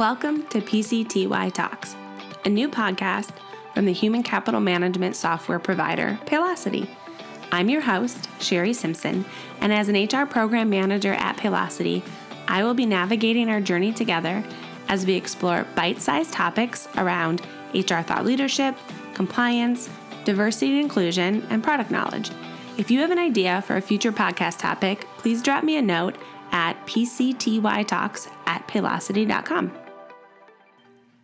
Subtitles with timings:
[0.00, 1.94] Welcome to PCTY Talks,
[2.46, 3.32] a new podcast
[3.74, 6.88] from the human capital management software provider Paylocity.
[7.52, 9.26] I'm your host, Sherry Simpson,
[9.60, 12.02] and as an HR program manager at Paylocity,
[12.48, 14.42] I will be navigating our journey together
[14.88, 17.42] as we explore bite sized topics around
[17.74, 18.74] HR thought leadership,
[19.12, 19.90] compliance,
[20.24, 22.30] diversity and inclusion, and product knowledge.
[22.78, 26.16] If you have an idea for a future podcast topic, please drop me a note
[26.52, 29.89] at pctytalks at paylocity.com.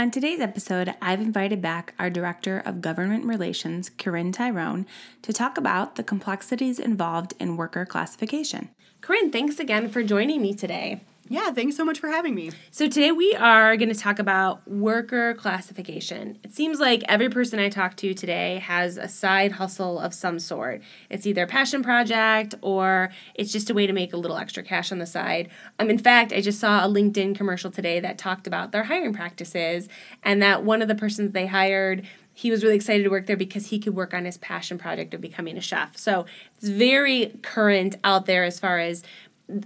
[0.00, 4.86] On today's episode, I've invited back our Director of Government Relations, Corinne Tyrone,
[5.20, 8.70] to talk about the complexities involved in worker classification.
[9.02, 11.02] Corinne, thanks again for joining me today.
[11.32, 12.50] Yeah, thanks so much for having me.
[12.72, 16.40] So, today we are going to talk about worker classification.
[16.42, 20.40] It seems like every person I talk to today has a side hustle of some
[20.40, 20.82] sort.
[21.08, 24.64] It's either a passion project or it's just a way to make a little extra
[24.64, 25.50] cash on the side.
[25.78, 29.12] Um, in fact, I just saw a LinkedIn commercial today that talked about their hiring
[29.12, 29.88] practices
[30.24, 33.36] and that one of the persons they hired he was really excited to work there
[33.36, 35.98] because he could work on his passion project of becoming a chef.
[35.98, 36.24] So
[36.56, 39.02] it's very current out there as far as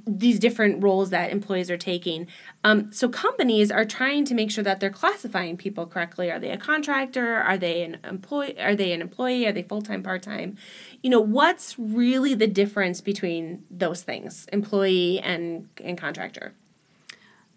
[0.06, 2.26] these different roles that employees are taking.
[2.62, 6.30] Um, so companies are trying to make sure that they're classifying people correctly.
[6.30, 7.36] Are they a contractor?
[7.36, 8.58] Are they an employee?
[8.60, 9.46] Are they an employee?
[9.46, 10.56] Are they full time, part time?
[11.02, 16.54] You know, what's really the difference between those things, employee and and contractor?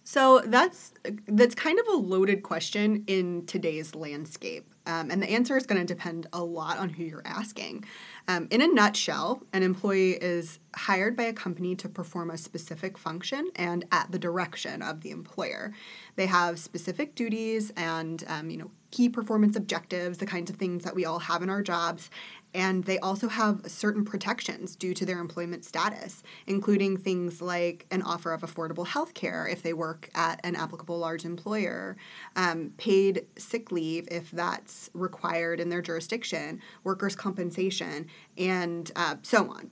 [0.03, 0.93] So that's
[1.27, 5.85] that's kind of a loaded question in today's landscape, um, and the answer is going
[5.85, 7.83] to depend a lot on who you're asking.
[8.29, 12.97] Um, in a nutshell, an employee is hired by a company to perform a specific
[12.97, 15.73] function and at the direction of the employer.
[16.17, 20.83] They have specific duties and um, you know key performance objectives, the kinds of things
[20.83, 22.09] that we all have in our jobs,
[22.53, 28.01] and they also have certain protections due to their employment status, including things like an
[28.01, 31.97] offer of affordable health care if they work at an applicable large employer,
[32.35, 38.07] um, paid sick leave if that's required in their jurisdiction, workers' compensation,
[38.37, 39.71] and uh, so on.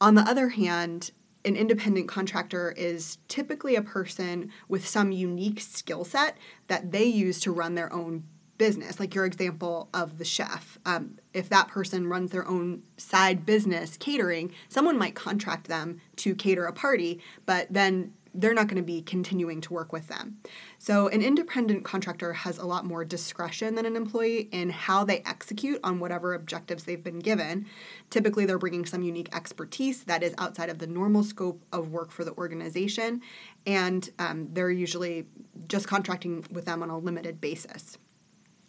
[0.00, 1.12] On the other hand,
[1.44, 6.36] an independent contractor is typically a person with some unique skill set
[6.68, 8.24] that they use to run their own
[8.58, 10.78] business, like your example of the chef.
[10.86, 16.34] Um, if that person runs their own side business catering, someone might contract them to
[16.34, 20.38] cater a party, but then they're not going to be continuing to work with them.
[20.78, 25.20] So, an independent contractor has a lot more discretion than an employee in how they
[25.20, 27.66] execute on whatever objectives they've been given.
[28.10, 32.10] Typically, they're bringing some unique expertise that is outside of the normal scope of work
[32.10, 33.20] for the organization,
[33.66, 35.26] and um, they're usually
[35.68, 37.98] just contracting with them on a limited basis.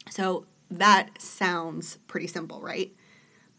[0.09, 2.93] So that sounds pretty simple, right?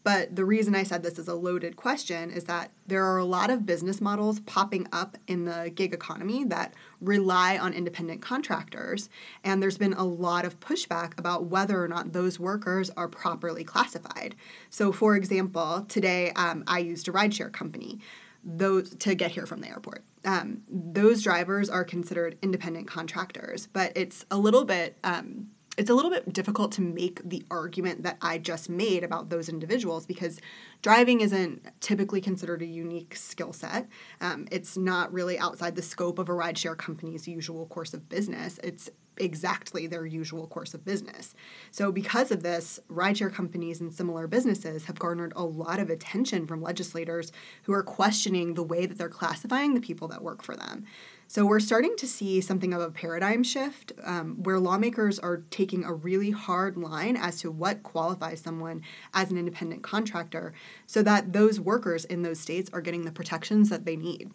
[0.05, 3.25] But the reason I said this is a loaded question is that there are a
[3.25, 9.09] lot of business models popping up in the gig economy that rely on independent contractors.
[9.43, 13.63] And there's been a lot of pushback about whether or not those workers are properly
[13.63, 14.35] classified.
[14.69, 17.99] So, for example, today um, I used a rideshare company
[18.43, 20.03] those to get here from the airport.
[20.23, 25.93] Um, those drivers are considered independent contractors, but it's a little bit um, it's a
[25.93, 30.39] little bit difficult to make the argument that I just made about those individuals because
[30.81, 33.87] driving isn't typically considered a unique skill set.
[34.21, 38.59] Um, it's not really outside the scope of a rideshare company's usual course of business.
[38.63, 41.33] It's exactly their usual course of business.
[41.71, 46.47] So, because of this, rideshare companies and similar businesses have garnered a lot of attention
[46.47, 47.31] from legislators
[47.63, 50.85] who are questioning the way that they're classifying the people that work for them.
[51.27, 55.83] So we're starting to see something of a paradigm shift um, where lawmakers are taking
[55.83, 60.53] a really hard line as to what qualifies someone as an independent contractor
[60.85, 64.31] so that those workers in those states are getting the protections that they need.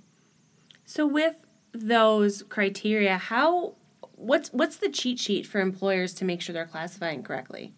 [0.85, 1.37] So with
[1.73, 3.77] those criteria, how
[4.17, 7.75] what's what's the cheat sheet for employers to make sure they're classifying correctly?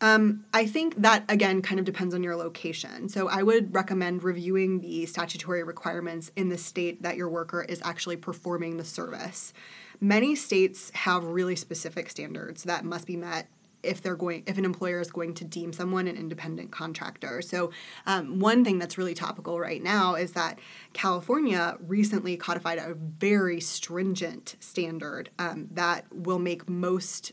[0.00, 3.08] Um, I think that again kind of depends on your location.
[3.08, 7.80] So I would recommend reviewing the statutory requirements in the state that your worker is
[7.84, 9.52] actually performing the service.
[10.00, 13.48] Many states have really specific standards that must be met
[13.82, 17.70] if they're going if an employer is going to deem someone an independent contractor so
[18.06, 20.58] um, one thing that's really topical right now is that
[20.92, 27.32] california recently codified a very stringent standard um, that will make most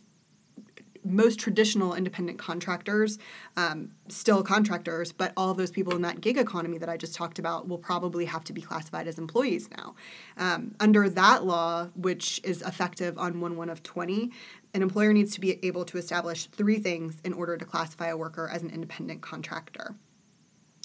[1.05, 3.17] most traditional independent contractors
[3.55, 7.39] um, still contractors, but all those people in that gig economy that I just talked
[7.39, 9.95] about will probably have to be classified as employees now.
[10.37, 14.31] Um, under that law, which is effective on 1 1 of 20,
[14.73, 18.17] an employer needs to be able to establish three things in order to classify a
[18.17, 19.95] worker as an independent contractor.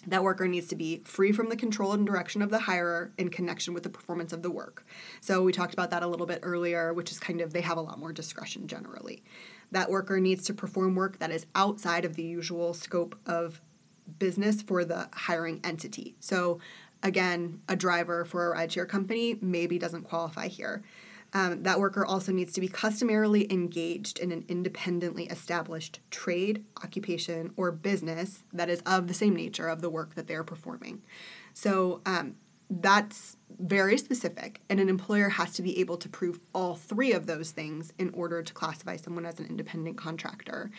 [0.06, 3.28] That worker needs to be free from the control and direction of the hirer in
[3.28, 4.86] connection with the performance of the work.
[5.20, 7.76] So, we talked about that a little bit earlier, which is kind of they have
[7.76, 9.22] a lot more discretion generally.
[9.72, 13.60] That worker needs to perform work that is outside of the usual scope of
[14.18, 16.16] business for the hiring entity.
[16.20, 16.60] So,
[17.02, 20.82] again, a driver for a rideshare company maybe doesn't qualify here.
[21.32, 27.52] Um, that worker also needs to be customarily engaged in an independently established trade, occupation,
[27.56, 31.02] or business that is of the same nature of the work that they're performing.
[31.54, 32.36] So um,
[32.70, 37.26] that's very specific, and an employer has to be able to prove all three of
[37.26, 40.70] those things in order to classify someone as an independent contractor.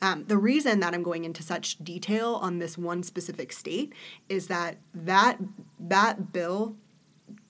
[0.00, 3.92] Um, the reason that I'm going into such detail on this one specific state
[4.28, 5.38] is that that
[5.80, 6.76] that bill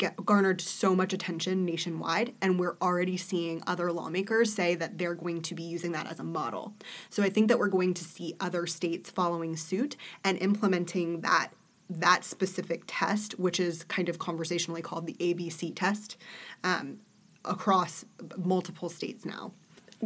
[0.00, 5.14] get, garnered so much attention nationwide, and we're already seeing other lawmakers say that they're
[5.14, 6.75] going to be using that as a model.
[7.11, 11.50] So I think that we're going to see other states following suit and implementing that
[11.93, 16.17] that specific test, which is kind of conversationally called the ABC test,
[16.62, 17.00] um,
[17.44, 18.05] across
[18.37, 19.53] multiple states now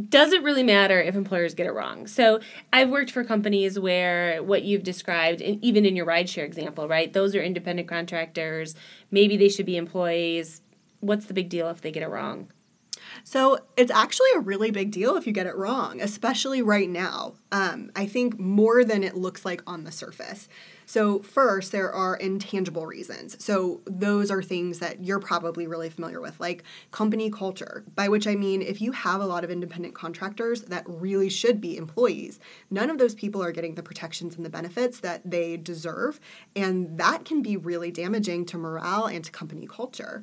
[0.08, 2.06] doesn't really matter if employers get it wrong.
[2.06, 2.41] So
[2.73, 7.12] I've worked for companies where what you've described, and even in your rideshare example, right?
[7.12, 8.75] Those are independent contractors.
[9.11, 10.62] Maybe they should be employees.
[11.00, 12.49] What's the big deal if they get it wrong?
[13.26, 17.32] So it's actually a really big deal if you get it wrong, especially right now.
[17.50, 20.47] Um, I think more than it looks like on the surface.
[20.85, 23.43] So, first, there are intangible reasons.
[23.43, 28.26] So, those are things that you're probably really familiar with, like company culture, by which
[28.26, 32.38] I mean if you have a lot of independent contractors that really should be employees,
[32.71, 36.21] none of those people are getting the protections and the benefits that they deserve.
[36.55, 40.23] And that can be really damaging to morale and to company culture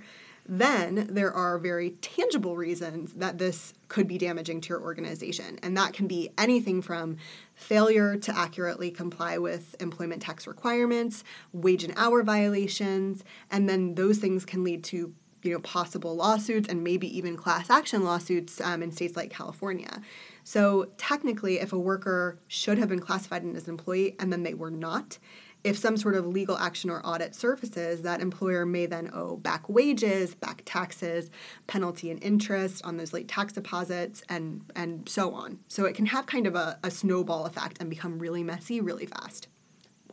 [0.52, 5.58] then there are very tangible reasons that this could be damaging to your organization.
[5.64, 7.16] And that can be anything from
[7.56, 14.18] failure to accurately comply with employment tax requirements, wage and hour violations, and then those
[14.18, 18.84] things can lead to you know possible lawsuits and maybe even class action lawsuits um,
[18.84, 20.02] in states like California.
[20.44, 24.54] So technically, if a worker should have been classified as an employee and then they
[24.54, 25.18] were not,
[25.64, 29.70] if some sort of legal action or audit surfaces, that employer may then owe back
[29.70, 31.30] wages, back taxes,
[31.68, 35.60] penalty and interest on those late tax deposits, and, and so on.
[35.68, 39.06] So it can have kind of a, a snowball effect and become really messy really
[39.06, 39.48] fast.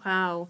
[0.05, 0.49] Wow.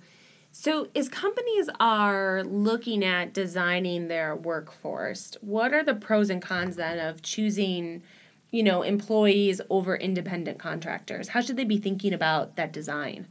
[0.51, 6.77] So, as companies are looking at designing their workforce, what are the pros and cons
[6.77, 8.03] then of choosing,
[8.51, 11.29] you know, employees over independent contractors?
[11.29, 13.29] How should they be thinking about that design?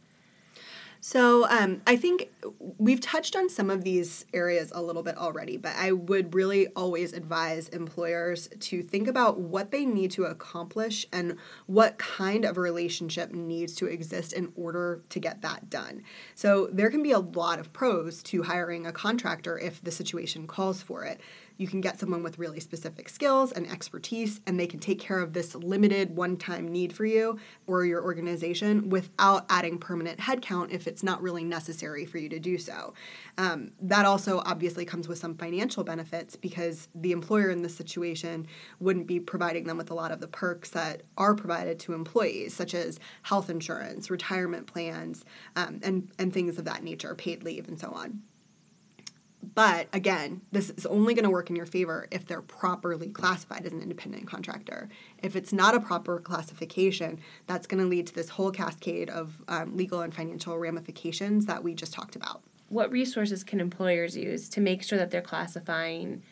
[1.07, 2.29] So um, I think
[2.77, 6.67] we've touched on some of these areas a little bit already, but I would really
[6.75, 12.57] always advise employers to think about what they need to accomplish and what kind of
[12.57, 16.03] relationship needs to exist in order to get that done.
[16.35, 20.45] So there can be a lot of pros to hiring a contractor if the situation
[20.45, 21.21] calls for it
[21.57, 25.19] you can get someone with really specific skills and expertise, and they can take care
[25.19, 30.71] of this limited one time need for you or your organization without adding permanent headcount
[30.71, 32.93] if it's not really necessary for you to do so.
[33.37, 38.47] Um, that also obviously comes with some financial benefits because the employer in this situation
[38.79, 42.53] wouldn't be providing them with a lot of the perks that are provided to employees,
[42.53, 45.25] such as health insurance, retirement plans,
[45.55, 48.21] um, and, and things of that nature, paid leave, and so on.
[49.41, 53.65] But again, this is only going to work in your favor if they're properly classified
[53.65, 54.89] as an independent contractor.
[55.21, 59.41] If it's not a proper classification, that's going to lead to this whole cascade of
[59.47, 62.41] um, legal and financial ramifications that we just talked about.
[62.69, 66.23] What resources can employers use to make sure that they're classifying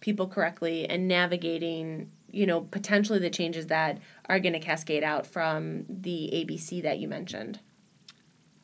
[0.00, 3.98] people correctly and navigating, you know, potentially the changes that
[4.28, 7.60] are going to cascade out from the ABC that you mentioned?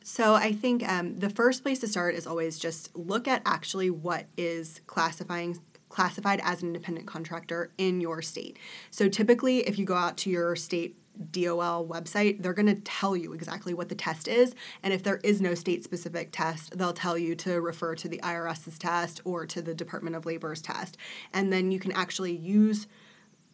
[0.03, 3.89] So I think um, the first place to start is always just look at actually
[3.89, 8.57] what is classifying classified as an independent contractor in your state.
[8.91, 10.95] So typically, if you go out to your state
[11.31, 14.55] DOL website, they're going to tell you exactly what the test is.
[14.83, 18.19] And if there is no state specific test, they'll tell you to refer to the
[18.19, 20.95] IRS's test or to the Department of Labor's test.
[21.33, 22.87] And then you can actually use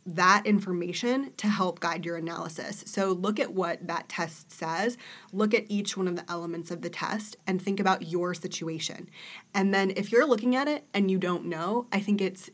[0.05, 2.83] that information to help guide your analysis.
[2.85, 4.97] So look at what that test says,
[5.33, 9.09] look at each one of the elements of the test, and think about your situation.
[9.53, 12.51] And then if you're looking at it and you don't know, I think it's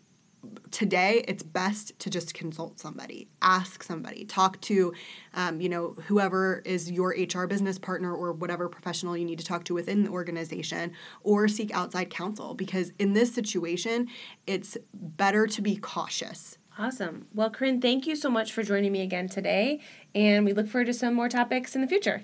[0.71, 4.91] today it's best to just consult somebody ask somebody talk to
[5.35, 9.45] um, you know whoever is your hr business partner or whatever professional you need to
[9.45, 10.91] talk to within the organization
[11.21, 14.07] or seek outside counsel because in this situation
[14.47, 17.27] it's better to be cautious Awesome.
[17.35, 19.79] Well, Corinne, thank you so much for joining me again today,
[20.15, 22.23] and we look forward to some more topics in the future.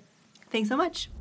[0.50, 1.12] Thanks so much.